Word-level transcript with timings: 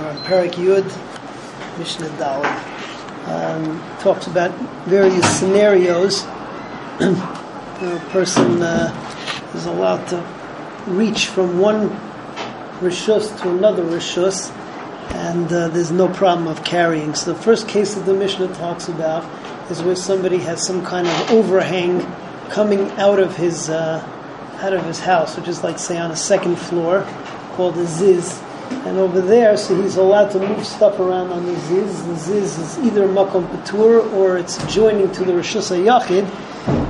on 0.00 0.16
Parak 0.24 0.52
Yud, 0.52 0.84
Mishnah 1.78 2.08
Dalit. 2.18 2.70
Um, 3.26 3.80
talks 4.00 4.26
about 4.26 4.50
various 4.86 5.38
scenarios. 5.38 6.24
a 7.00 8.06
person 8.10 8.62
uh, 8.62 9.50
is 9.54 9.66
allowed 9.66 10.06
to 10.08 10.24
reach 10.86 11.26
from 11.26 11.58
one 11.58 11.90
rishus 12.80 13.38
to 13.42 13.50
another 13.50 13.84
rishus, 13.84 14.50
and 15.14 15.52
uh, 15.52 15.68
there's 15.68 15.92
no 15.92 16.08
problem 16.08 16.46
of 16.46 16.64
carrying. 16.64 17.14
So 17.14 17.32
the 17.32 17.40
first 17.40 17.68
case 17.68 17.94
that 17.94 18.06
the 18.06 18.14
Mishnah 18.14 18.54
talks 18.54 18.88
about 18.88 19.24
is 19.70 19.82
where 19.82 19.96
somebody 19.96 20.38
has 20.38 20.66
some 20.66 20.84
kind 20.84 21.06
of 21.06 21.30
overhang 21.30 22.00
coming 22.48 22.90
out 22.92 23.18
of 23.18 23.36
his 23.36 23.68
uh, 23.68 24.04
out 24.60 24.72
of 24.72 24.84
his 24.84 24.98
house, 25.00 25.36
which 25.36 25.48
is 25.48 25.62
like 25.62 25.78
say 25.78 25.98
on 25.98 26.10
a 26.10 26.16
second 26.16 26.56
floor, 26.56 27.06
called 27.52 27.76
a 27.78 27.86
ziz. 27.86 28.40
And 28.70 28.98
over 28.98 29.20
there, 29.20 29.56
so 29.56 29.80
he's 29.80 29.96
allowed 29.96 30.30
to 30.30 30.38
move 30.38 30.64
stuff 30.66 30.98
around 30.98 31.32
on 31.32 31.44
the 31.44 31.54
ziz. 31.60 32.06
The 32.06 32.16
ziz 32.16 32.58
is 32.58 32.78
either 32.78 33.06
makom 33.06 33.46
patur 33.48 34.10
or 34.14 34.38
it's 34.38 34.56
joining 34.72 35.12
to 35.12 35.24
the 35.24 35.32
rishus 35.32 35.70
yachid. 35.70 36.26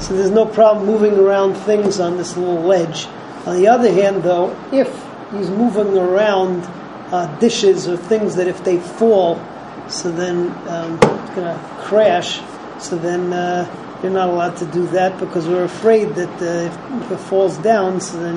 So 0.00 0.14
there's 0.14 0.30
no 0.30 0.46
problem 0.46 0.86
moving 0.86 1.18
around 1.18 1.54
things 1.54 2.00
on 2.00 2.16
this 2.16 2.36
little 2.36 2.62
ledge. 2.62 3.06
On 3.46 3.56
the 3.56 3.68
other 3.68 3.92
hand, 3.92 4.22
though, 4.22 4.56
if 4.72 4.88
he's 5.32 5.50
moving 5.50 5.96
around 5.96 6.64
uh, 7.12 7.26
dishes 7.38 7.88
or 7.88 7.96
things 7.96 8.36
that 8.36 8.48
if 8.48 8.62
they 8.64 8.78
fall, 8.78 9.40
so 9.88 10.10
then 10.10 10.50
um, 10.68 10.94
it's 10.94 11.34
going 11.34 11.46
to 11.46 11.76
crash. 11.80 12.40
So 12.78 12.96
then 12.96 13.32
uh, 13.32 13.98
you're 14.02 14.12
not 14.12 14.28
allowed 14.28 14.56
to 14.58 14.66
do 14.66 14.86
that 14.88 15.18
because 15.18 15.48
we're 15.48 15.64
afraid 15.64 16.14
that 16.14 16.42
uh, 16.42 16.66
if, 16.66 17.02
if, 17.02 17.12
it 17.12 17.18
falls 17.18 17.58
down, 17.58 18.00
so 18.00 18.18
then 18.20 18.36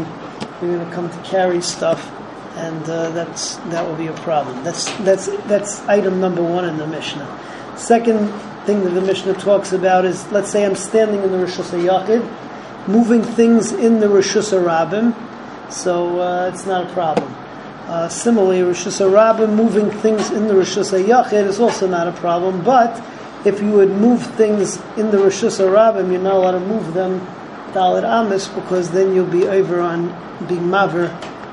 you're 0.61 0.77
going 0.77 0.87
to 0.87 0.95
come 0.95 1.09
to 1.09 1.29
carry 1.29 1.61
stuff, 1.61 2.11
and 2.55 2.83
uh, 2.89 3.09
that's 3.11 3.55
that 3.71 3.87
will 3.87 3.95
be 3.95 4.07
a 4.07 4.13
problem. 4.13 4.63
That's 4.63 4.91
that's 4.99 5.27
that's 5.45 5.81
item 5.87 6.19
number 6.19 6.43
one 6.43 6.65
in 6.65 6.77
the 6.77 6.87
Mishnah. 6.87 7.27
Second 7.77 8.27
thing 8.65 8.83
that 8.83 8.91
the 8.91 9.01
Mishnah 9.01 9.33
talks 9.35 9.71
about 9.71 10.05
is, 10.05 10.29
let's 10.31 10.51
say 10.51 10.65
I'm 10.65 10.75
standing 10.75 11.23
in 11.23 11.31
the 11.31 11.39
Rosh 11.39 11.57
Hashanah 11.57 12.87
moving 12.87 13.23
things 13.23 13.71
in 13.71 13.99
the 13.99 14.09
Rosh 14.09 14.35
Hashanah 14.35 15.71
so 15.71 16.19
uh, 16.19 16.51
it's 16.53 16.65
not 16.65 16.89
a 16.89 16.93
problem. 16.93 17.33
Uh, 17.87 18.07
similarly, 18.09 18.61
Rosh 18.61 18.85
Hashanah 18.85 19.53
moving 19.53 19.89
things 19.89 20.29
in 20.31 20.47
the 20.47 20.55
Rosh 20.55 20.77
Hashanah 20.77 21.47
is 21.47 21.59
also 21.59 21.87
not 21.87 22.07
a 22.07 22.11
problem, 22.11 22.63
but 22.63 23.01
if 23.45 23.61
you 23.61 23.71
would 23.71 23.89
move 23.89 24.21
things 24.35 24.81
in 24.97 25.11
the 25.11 25.17
Rosh 25.17 25.43
Hashanah 25.43 26.11
you're 26.11 26.21
not 26.21 26.35
allowed 26.35 26.51
to 26.51 26.59
move 26.59 26.93
them 26.93 27.19
Dalit 27.73 28.03
Amis 28.03 28.47
because 28.49 28.91
then 28.91 29.15
you'll 29.15 29.25
be 29.25 29.47
over 29.47 29.79
on 29.79 30.07
being 30.47 30.63
Maver 30.63 31.09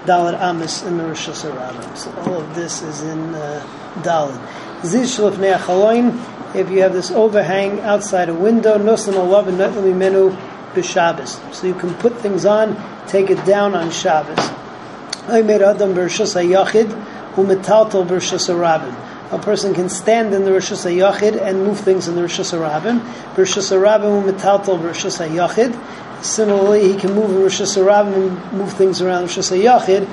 Dalit 0.08 0.40
Amis 0.40 0.82
in 0.84 0.96
the 0.96 1.04
Rosh 1.04 1.28
Hashanah. 1.28 1.96
So 1.98 2.10
all 2.22 2.40
of 2.40 2.54
this 2.54 2.80
is 2.80 3.02
in 3.02 3.34
uh, 3.34 3.62
Dalit. 3.96 4.40
Zish 4.80 5.18
if 6.54 6.70
you 6.70 6.80
have 6.80 6.94
this 6.94 7.10
overhang 7.10 7.80
outside 7.80 8.30
a 8.30 8.34
window, 8.34 8.78
nosan 8.78 9.12
alav 9.12 9.48
and 9.48 9.98
menu 9.98 10.30
b'Shabbos. 10.72 11.54
So 11.54 11.66
you 11.66 11.74
can 11.74 11.92
put 11.96 12.16
things 12.20 12.46
on, 12.46 12.74
take 13.06 13.28
it 13.28 13.44
down 13.44 13.74
on 13.74 13.90
Shabbos. 13.90 14.38
I 15.28 15.42
made 15.42 15.60
adam 15.60 15.92
b'rishus 15.92 16.34
hayachid 16.34 16.88
umetaltal 17.34 18.06
b'rishus 18.06 18.48
harabim. 18.48 18.94
A 19.30 19.38
person 19.38 19.74
can 19.74 19.90
stand 19.90 20.32
in 20.32 20.46
the 20.46 20.52
rishus 20.52 20.90
hayachid 20.90 21.38
and 21.38 21.64
move 21.64 21.80
things 21.80 22.08
in 22.08 22.14
the 22.14 22.22
rishus 22.22 22.58
harabim. 22.58 23.00
B'rishus 23.34 23.70
harabim 23.70 24.22
umetaltal 24.22 24.80
b'rishus 24.80 25.18
hayachid. 25.20 25.78
Similarly, 26.22 26.92
he 26.92 26.98
can 26.98 27.14
move 27.14 27.30
Rosh 27.30 27.60
Hashanah 27.60 28.12
and 28.12 28.52
move 28.52 28.72
things 28.72 29.00
around 29.00 29.22
Rosh 29.22 29.38
Hashanah. 29.38 30.04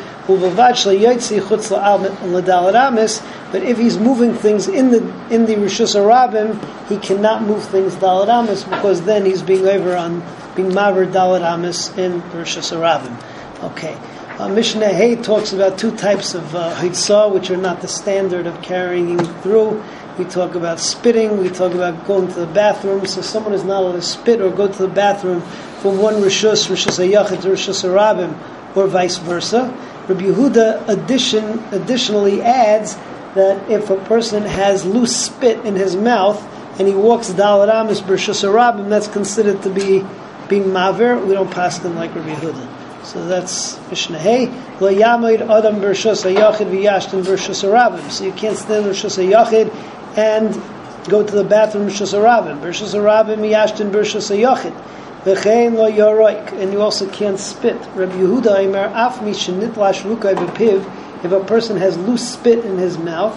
But 3.51 3.63
if 3.63 3.77
he's 3.77 3.97
moving 3.97 4.33
things 4.35 4.67
in 4.67 4.91
the 4.91 4.97
in 5.33 5.45
the 5.45 5.55
Rosh 5.55 5.81
Hashanah, 5.81 6.87
he 6.89 6.97
cannot 6.97 7.41
move 7.43 7.63
things 7.65 7.95
Dalad 7.95 8.27
Amis 8.29 8.63
because 8.63 9.01
then 9.03 9.25
he's 9.25 9.41
being 9.41 9.67
over 9.67 9.95
on 9.95 10.21
being 10.55 10.69
Maver 10.69 11.11
Dalad 11.11 11.41
Amis 11.41 11.89
in 11.97 12.21
Rosh 12.31 12.57
Hashanah. 12.57 13.63
Okay. 13.63 13.97
Uh, 14.37 14.49
Mishnah 14.49 14.89
Hay 14.89 15.15
talks 15.15 15.53
about 15.53 15.77
two 15.79 15.95
types 15.95 16.35
of 16.35 16.53
uh, 16.53 17.29
which 17.29 17.49
are 17.49 17.55
not 17.55 17.79
the 17.79 17.87
standard 17.87 18.45
of 18.45 18.61
carrying 18.61 19.17
through. 19.41 19.81
We 20.17 20.25
talk 20.25 20.55
about 20.55 20.79
spitting. 20.79 21.37
We 21.37 21.49
talk 21.49 21.73
about 21.73 22.05
going 22.05 22.27
to 22.27 22.41
the 22.41 22.45
bathroom. 22.45 23.05
So 23.05 23.21
someone 23.21 23.53
is 23.53 23.63
not 23.63 23.83
allowed 23.83 23.93
to 23.93 24.01
spit 24.01 24.41
or 24.41 24.49
go 24.49 24.67
to 24.67 24.77
the 24.77 24.87
bathroom 24.89 25.41
from 25.85 25.99
one 25.99 26.15
rishus, 26.15 26.67
rishus 26.67 26.97
hayachid 26.97 27.43
to 27.43 27.49
rishus 27.49 27.83
harabim, 27.85 28.33
or 28.75 28.87
vice 28.87 29.17
versa. 29.17 29.71
Rabbi 30.07 30.23
Yehuda 30.23 30.89
addition, 30.89 31.63
additionally 31.71 32.41
adds 32.41 32.95
that 33.35 33.69
if 33.69 33.91
a 33.91 33.97
person 34.05 34.41
has 34.41 34.83
loose 34.83 35.15
spit 35.15 35.63
in 35.63 35.75
his 35.75 35.95
mouth 35.95 36.43
and 36.79 36.87
he 36.87 36.95
walks 36.95 37.29
dalat 37.29 37.71
amis 37.71 38.01
b'rishus 38.01 38.43
harabim, 38.43 38.89
that's 38.89 39.07
considered 39.07 39.61
to 39.61 39.69
be 39.69 40.03
being 40.49 40.63
maver. 40.63 41.23
We 41.23 41.33
don't 41.33 41.51
pass 41.51 41.77
them 41.77 41.95
like 41.95 42.15
Rabbi 42.15 42.33
Yehuda. 42.33 43.05
So 43.05 43.27
that's 43.27 43.79
Mishnah 43.91 44.17
Hey. 44.17 44.47
Lo 44.79 44.91
yamoid 44.91 45.41
adam 45.41 45.75
b'rishus 45.75 46.25
hayachid 46.25 46.65
v'yashtin 46.71 47.23
b'rishus 47.23 47.63
harabim. 47.63 48.09
So 48.09 48.23
you 48.23 48.31
can't 48.31 48.57
stand 48.57 48.85
b'rishus 48.85 49.23
hayachid 49.23 49.71
and 50.17 50.51
go 51.11 51.23
to 51.23 51.31
the 51.31 51.43
bathroom 51.43 51.87
b'rishus 51.87 52.17
harabim. 52.17 52.59
B'rishus 52.59 52.95
harabim 52.95 53.47
yashtin 53.47 53.91
b'rishus 53.91 54.35
hayachid. 54.35 54.73
V'chein 55.25 55.73
lo 55.73 55.91
yoroik, 55.91 56.51
and 56.53 56.71
you 56.71 56.81
also 56.81 57.09
can't 57.09 57.39
spit. 57.39 57.77
Rabbi 57.95 58.13
Yehuda 58.13 58.65
Imer 58.65 58.91
af 58.93 59.23
mi 59.23 59.31
shenitlash 59.31 60.03
lukai 60.03 60.35
b'piv, 60.35 60.85
if 61.25 61.31
a 61.31 61.43
person 61.43 61.77
has 61.77 61.97
loose 61.97 62.33
spit 62.33 62.63
in 62.63 62.77
his 62.77 62.99
mouth, 62.99 63.35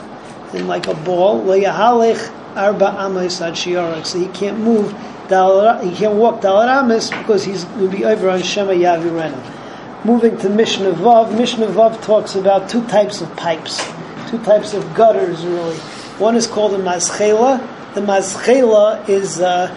and 0.54 0.68
like 0.68 0.86
a 0.86 0.94
ball, 0.94 1.42
lo 1.42 1.58
yahalech 1.58 2.30
arba 2.54 2.94
amis 2.98 3.40
ad 3.40 3.56
so 3.56 4.18
he 4.18 4.26
can't 4.28 4.58
move, 4.58 4.90
he 5.28 5.94
can't 5.94 6.14
walk 6.14 6.40
dalaramis 6.40 7.10
because 7.18 7.44
he's 7.44 7.64
will 7.76 7.88
be 7.88 8.04
over 8.04 8.28
on 8.28 8.42
Shema 8.42 8.72
Yavirena. 8.72 10.04
Moving 10.04 10.36
to 10.38 10.48
Mishnah 10.48 10.92
Vav, 10.92 11.36
Mishnah 11.36 11.66
Vav 11.68 12.02
talks 12.02 12.34
about 12.34 12.68
two 12.68 12.86
types 12.86 13.20
of 13.20 13.34
pipes, 13.36 13.82
two 14.28 14.38
types 14.44 14.74
of 14.74 14.94
gutters 14.94 15.44
really. 15.44 15.76
One 16.18 16.36
is 16.36 16.46
called 16.46 16.74
a 16.74 16.78
maschela. 16.78 17.66
The 17.94 18.00
maschela 18.00 19.08
is 19.08 19.40
uh, 19.40 19.74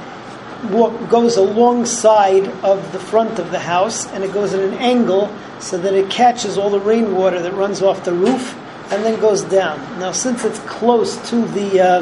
walk, 0.69 1.09
goes 1.09 1.38
alongside 1.38 2.47
of 2.63 2.91
the 2.91 2.99
front 2.99 3.39
of 3.39 3.51
the 3.51 3.59
house 3.59 4.07
and 4.07 4.23
it 4.23 4.33
goes 4.33 4.53
at 4.53 4.59
an 4.59 4.73
angle 4.75 5.33
so 5.59 5.77
that 5.77 5.94
it 5.94 6.09
catches 6.09 6.57
all 6.57 6.69
the 6.69 6.79
rainwater 6.79 7.41
that 7.41 7.53
runs 7.53 7.81
off 7.81 8.03
the 8.03 8.13
roof 8.13 8.57
and 8.91 9.03
then 9.05 9.19
goes 9.19 9.41
down. 9.44 9.79
Now, 9.99 10.11
since 10.11 10.44
it's 10.44 10.59
close 10.59 11.29
to 11.29 11.45
the 11.47 11.79
uh, 11.79 12.01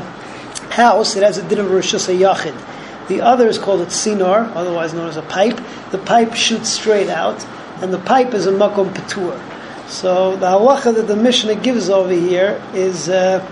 house, 0.72 1.16
it 1.16 1.24
has 1.24 1.38
a 1.38 1.48
din 1.48 1.60
of 1.60 1.70
Rosh 1.70 1.94
Yachid. 1.94 3.08
The 3.08 3.22
other 3.22 3.48
is 3.48 3.58
called 3.58 3.82
a 3.82 3.86
tzinor, 3.86 4.52
otherwise 4.56 4.94
known 4.94 5.10
as 5.10 5.18
a 5.18 5.24
pipe. 5.24 5.60
The 5.92 5.98
pipe 5.98 6.36
shoots 6.36 6.70
straight 6.70 7.10
out, 7.10 7.44
and 7.82 7.94
the 7.94 8.00
pipe 8.00 8.34
is 8.34 8.46
a 8.46 8.52
makom 8.52 8.94
patur. 8.94 9.40
So 9.88 10.36
the 10.36 10.46
halacha 10.46 10.94
that 10.96 11.08
the 11.08 11.16
Mishnah 11.16 11.56
gives 11.56 11.90
over 11.90 12.14
here 12.14 12.62
is, 12.74 13.10
uh, 13.10 13.44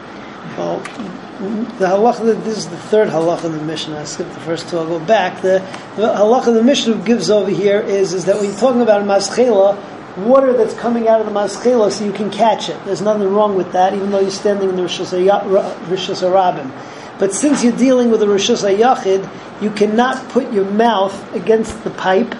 well, 0.57 0.79
the 1.37 1.85
halacha, 1.85 2.43
this 2.43 2.57
is 2.57 2.67
the 2.67 2.77
third 2.77 3.09
halacha 3.09 3.45
in 3.45 3.51
the 3.51 3.61
Mishnah. 3.63 3.99
I 3.99 4.05
skipped 4.05 4.33
the 4.33 4.39
first 4.39 4.69
two, 4.69 4.79
I'll 4.79 4.87
go 4.87 4.99
back. 4.99 5.41
The, 5.41 5.59
the 5.95 6.07
halacha 6.07 6.53
the 6.53 6.63
Mishnah 6.63 6.95
gives 7.05 7.29
over 7.29 7.51
here 7.51 7.79
is, 7.79 8.13
is 8.13 8.25
that 8.25 8.37
when 8.37 8.45
you're 8.45 8.59
talking 8.59 8.81
about 8.81 9.01
a 9.01 9.05
maschela, 9.05 9.77
water 10.17 10.53
that's 10.53 10.73
coming 10.73 11.07
out 11.07 11.19
of 11.21 11.27
the 11.27 11.31
maschela 11.31 11.91
so 11.91 12.05
you 12.05 12.11
can 12.11 12.31
catch 12.31 12.69
it. 12.69 12.85
There's 12.85 13.01
nothing 13.01 13.31
wrong 13.31 13.55
with 13.55 13.71
that, 13.73 13.93
even 13.93 14.09
though 14.09 14.19
you're 14.19 14.31
standing 14.31 14.69
in 14.69 14.75
the 14.75 14.81
Rishus 14.81 15.11
Harabim. 15.11 16.71
But 17.19 17.33
since 17.33 17.63
you're 17.63 17.77
dealing 17.77 18.09
with 18.09 18.23
a 18.23 18.25
Rishus 18.25 18.63
Yachid, 18.75 19.61
you 19.61 19.69
cannot 19.69 20.29
put 20.29 20.51
your 20.51 20.65
mouth 20.65 21.35
against 21.35 21.83
the 21.83 21.91
pipe 21.91 22.35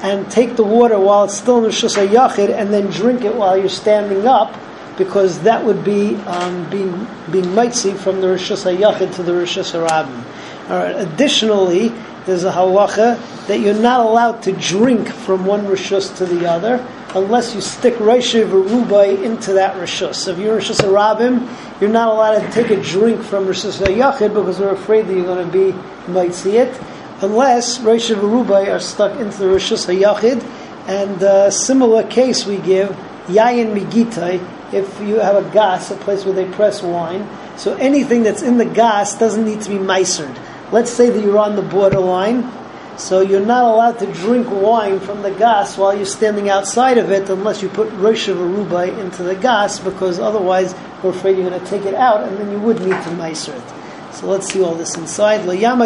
and 0.00 0.30
take 0.30 0.56
the 0.56 0.64
water 0.64 0.98
while 0.98 1.24
it's 1.24 1.34
still 1.34 1.64
in 1.64 1.70
Rishus 1.70 1.96
Yachid 2.06 2.50
and 2.50 2.72
then 2.72 2.90
drink 2.90 3.22
it 3.22 3.34
while 3.34 3.56
you're 3.56 3.70
standing 3.70 4.26
up 4.26 4.54
because 4.98 5.38
that 5.40 5.64
would 5.64 5.84
be 5.84 6.16
um, 6.26 6.68
being 6.68 7.06
being 7.30 7.54
mitzi 7.54 7.94
from 7.94 8.20
the 8.20 8.26
Rishus 8.26 8.64
HaYachid 8.70 9.14
to 9.14 9.22
the 9.22 9.32
Rishus 9.32 9.72
HaRabim. 9.72 10.24
Right. 10.68 10.96
Additionally, 10.96 11.88
there's 12.26 12.44
a 12.44 12.52
halacha 12.52 13.46
that 13.46 13.60
you're 13.60 13.72
not 13.72 14.04
allowed 14.04 14.42
to 14.42 14.52
drink 14.52 15.08
from 15.08 15.46
one 15.46 15.64
Rishus 15.64 16.14
to 16.18 16.26
the 16.26 16.46
other 16.46 16.86
unless 17.14 17.54
you 17.54 17.62
stick 17.62 17.94
Rashi 17.94 18.46
Verubai 18.46 19.24
into 19.24 19.54
that 19.54 19.76
Rishus. 19.76 20.16
So 20.16 20.32
if 20.32 20.38
you're 20.38 20.60
Rishus 20.60 20.80
HaRabim, 20.80 21.80
you're 21.80 21.88
not 21.88 22.08
allowed 22.08 22.40
to 22.40 22.50
take 22.50 22.70
a 22.70 22.82
drink 22.82 23.22
from 23.22 23.46
Rishus 23.46 23.80
HaYachid 23.82 24.34
because 24.34 24.58
we're 24.58 24.74
afraid 24.74 25.06
that 25.06 25.14
you're 25.14 25.24
going 25.24 25.46
to 25.46 25.52
be 25.52 25.72
mitzi 26.12 26.58
it 26.58 26.78
unless 27.20 27.78
Rashi 27.78 28.14
Verubai 28.14 28.70
are 28.70 28.80
stuck 28.80 29.18
into 29.18 29.38
the 29.38 29.46
Rishus 29.46 29.86
HaYachid. 29.86 30.42
And 30.86 31.22
a 31.22 31.50
similar 31.50 32.02
case 32.06 32.46
we 32.46 32.58
give, 32.58 32.96
Yayin 33.28 33.74
Migitai, 33.78 34.72
if 34.72 35.00
you 35.00 35.16
have 35.16 35.36
a 35.36 35.50
gas, 35.50 35.90
a 35.90 35.96
place 35.96 36.24
where 36.24 36.34
they 36.34 36.50
press 36.50 36.82
wine. 36.82 37.28
So 37.56 37.74
anything 37.74 38.22
that's 38.22 38.42
in 38.42 38.58
the 38.58 38.64
gas 38.64 39.18
doesn't 39.18 39.44
need 39.44 39.62
to 39.62 39.70
be 39.70 39.78
micered. 39.78 40.36
Let's 40.72 40.90
say 40.90 41.10
that 41.10 41.22
you're 41.22 41.38
on 41.38 41.56
the 41.56 41.62
borderline. 41.62 42.52
So 42.98 43.20
you're 43.20 43.44
not 43.44 43.64
allowed 43.64 44.00
to 44.00 44.12
drink 44.12 44.50
wine 44.50 44.98
from 44.98 45.22
the 45.22 45.30
gas 45.30 45.78
while 45.78 45.94
you're 45.94 46.04
standing 46.04 46.48
outside 46.48 46.98
of 46.98 47.12
it 47.12 47.30
unless 47.30 47.62
you 47.62 47.68
put 47.68 47.92
Rosh 47.92 48.28
Aruba 48.28 48.98
into 48.98 49.22
the 49.22 49.36
gas 49.36 49.78
because 49.78 50.18
otherwise 50.18 50.74
we're 51.02 51.10
afraid 51.10 51.38
you're 51.38 51.48
going 51.48 51.60
to 51.60 51.66
take 51.66 51.84
it 51.84 51.94
out 51.94 52.26
and 52.26 52.36
then 52.38 52.50
you 52.50 52.58
would 52.58 52.80
need 52.80 52.88
to 52.88 53.10
meiser 53.10 53.56
it. 53.56 54.14
So 54.14 54.26
let's 54.26 54.52
see 54.52 54.60
all 54.60 54.74
this 54.74 54.96
inside. 54.96 55.42
Adam. 55.42 55.80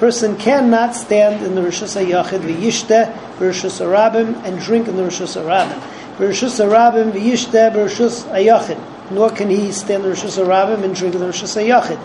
Person 0.00 0.38
cannot 0.38 0.96
stand 0.96 1.44
in 1.44 1.54
the 1.54 1.60
rishus 1.60 1.94
hayachid 1.94 2.40
v'yishte 2.40 3.12
harabim 3.38 4.42
and 4.46 4.58
drink 4.58 4.88
in 4.88 4.96
the 4.96 5.02
rishus 5.02 5.36
harabim. 5.38 5.78
B'rishus 6.16 6.58
harabim 6.58 7.12
v'yishte 7.12 7.70
b'rishus 7.70 8.24
hayachid. 8.32 8.80
Nor 9.10 9.28
can 9.28 9.50
he 9.50 9.70
stand 9.70 10.02
in 10.02 10.08
the 10.08 10.16
rishus 10.16 10.42
harabim 10.42 10.84
and 10.84 10.96
drink 10.96 11.14
in 11.14 11.20
the 11.20 11.26
rishus 11.26 11.54
hayachid. 11.62 11.98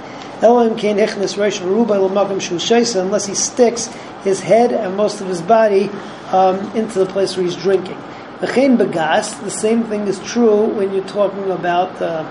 Elohim 0.43 0.77
can't 0.77 0.99
hichnes 0.99 1.37
reish 1.37 1.61
v'ruba 1.61 1.97
l'makom 1.97 2.41
shu 2.41 2.99
unless 2.99 3.27
he 3.27 3.33
sticks 3.33 3.87
his 4.25 4.41
head 4.41 4.73
and 4.73 4.97
most 4.97 5.21
of 5.21 5.27
his 5.27 5.41
body 5.41 5.89
um, 6.33 6.59
into 6.75 6.99
the 6.99 7.05
place 7.05 7.37
where 7.37 7.45
he's 7.45 7.55
drinking. 7.55 7.95
V'chein 8.41 8.77
begas, 8.77 9.41
the 9.41 9.49
same 9.49 9.85
thing 9.85 10.01
is 10.09 10.19
true 10.19 10.65
when 10.65 10.91
you're 10.91 11.07
talking 11.07 11.49
about 11.49 12.01
uh, 12.01 12.29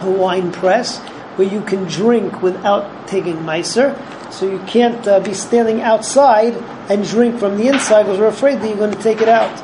a 0.00 0.10
wine 0.10 0.50
press, 0.50 0.98
where 1.36 1.46
you 1.46 1.60
can 1.60 1.84
drink 1.84 2.42
without 2.42 3.06
taking 3.06 3.36
meiser. 3.36 3.96
So 4.30 4.50
you 4.50 4.58
can't 4.66 5.06
uh, 5.06 5.20
be 5.20 5.34
standing 5.34 5.80
outside 5.80 6.54
and 6.90 7.06
drink 7.06 7.38
from 7.38 7.56
the 7.56 7.68
inside 7.68 8.04
because 8.04 8.18
we're 8.18 8.26
afraid 8.26 8.60
that 8.60 8.68
you're 8.68 8.76
going 8.76 8.94
to 8.94 9.02
take 9.02 9.20
it 9.20 9.28
out. 9.28 9.56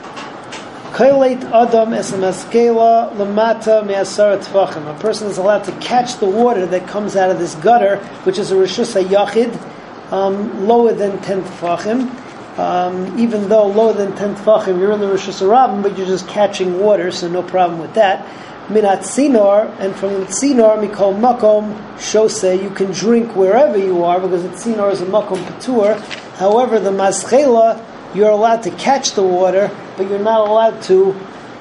A 4.87 4.95
person 5.01 5.29
is 5.29 5.39
allowed 5.39 5.65
to 5.65 5.73
catch 5.81 6.19
the 6.19 6.27
water 6.27 6.67
that 6.67 6.87
comes 6.87 7.17
out 7.17 7.31
of 7.31 7.41
this 7.41 7.57
gutter, 7.57 7.97
which 8.23 8.39
is 8.39 8.53
a 8.53 8.55
rishus 8.55 8.95
yachid, 9.03 10.13
um, 10.13 10.69
lower 10.69 10.93
than 10.93 11.21
ten 11.23 11.43
tfachim. 11.43 12.21
Um, 12.59 13.19
even 13.19 13.49
though 13.49 13.67
lower 13.67 13.93
than 13.93 14.15
ten 14.15 14.37
tfachim, 14.37 14.79
you're 14.79 14.93
in 14.93 15.01
the 15.01 15.07
rishus 15.07 15.43
harabim, 15.43 15.83
but 15.83 15.99
you're 15.99 16.07
just 16.07 16.29
catching 16.29 16.79
water, 16.79 17.11
so 17.11 17.27
no 17.27 17.43
problem 17.43 17.81
with 17.81 17.95
that. 17.95 18.25
Minat 18.69 19.01
sinor, 19.01 19.75
and 19.79 19.95
from 19.95 20.15
the 20.15 20.27
sinor 20.27 20.83
mikol 20.83 21.19
makom 21.19 21.75
shose, 21.97 22.63
you 22.63 22.71
can 22.71 22.91
drink 22.93 23.37
wherever 23.37 23.77
you 23.77 24.05
are 24.05 24.21
because 24.21 24.43
the 24.43 24.49
sinor 24.51 24.91
is 24.91 25.01
a 25.01 25.07
makom 25.07 25.39
patur. 25.45 26.01
However, 26.37 26.81
the 26.81 26.91
maschela 26.91 27.85
you're 28.15 28.31
allowed 28.31 28.63
to 28.63 28.71
catch 28.71 29.13
the 29.13 29.23
water, 29.23 29.71
but 29.97 30.09
you're 30.09 30.21
not 30.21 30.49
allowed 30.49 30.81
to 30.83 31.15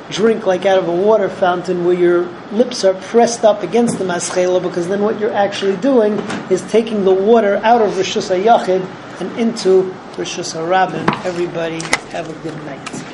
drink 0.09 0.45
like 0.45 0.65
out 0.65 0.77
of 0.77 0.87
a 0.87 0.95
water 0.95 1.27
fountain 1.27 1.83
where 1.83 1.95
your 1.95 2.25
lips 2.51 2.83
are 2.83 2.93
pressed 2.93 3.43
up 3.43 3.63
against 3.63 3.97
the 3.97 4.05
maschela, 4.05 4.61
because 4.61 4.87
then 4.87 5.01
what 5.01 5.19
you're 5.19 5.33
actually 5.33 5.75
doing 5.77 6.13
is 6.51 6.61
taking 6.71 7.05
the 7.05 7.13
water 7.13 7.57
out 7.63 7.81
of 7.81 7.93
Rishus 7.93 8.29
HaYachid 8.29 8.85
and 9.19 9.39
into 9.39 9.93
Rishus 10.13 10.53
HaRabin. 10.53 11.09
Everybody 11.25 11.81
have 12.11 12.29
a 12.29 12.33
good 12.43 12.55
night. 12.65 13.12